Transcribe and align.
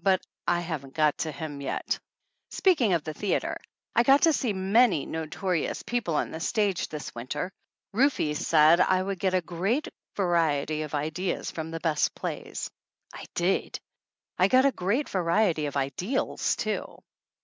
But 0.00 0.24
I 0.46 0.60
haven't 0.60 0.94
got 0.94 1.18
to 1.18 1.32
him 1.32 1.60
yet. 1.60 1.98
Speaking 2.50 2.92
of 2.92 3.02
the 3.02 3.12
theater, 3.14 3.56
I 3.96 4.04
got 4.04 4.22
to 4.22 4.32
see 4.32 4.52
many 4.52 5.06
notorious 5.06 5.82
people 5.82 6.14
on 6.14 6.30
the 6.30 6.38
stage 6.38 6.86
this 6.86 7.12
winter. 7.16 7.50
Ruf 7.92 8.20
e 8.20 8.32
said 8.34 8.80
I 8.80 9.02
would 9.02 9.18
get 9.18 9.34
a 9.34 9.40
great 9.40 9.88
variety 10.14 10.82
of 10.82 10.94
ideas 10.94 11.50
from 11.50 11.72
the 11.72 11.80
best 11.80 12.14
plays. 12.14 12.70
I 13.12 13.24
did. 13.34 13.80
I 14.38 14.46
got 14.46 14.66
a 14.66 14.70
great 14.70 15.08
variety 15.08 15.66
of 15.66 15.76
Ideals 15.76 16.54
too. 16.54 17.02